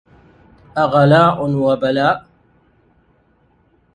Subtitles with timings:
[0.77, 2.25] أغلاء وبلاء